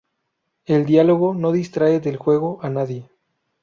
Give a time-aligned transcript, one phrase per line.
[0.65, 3.07] El diálogo no distrae del juego a nadie.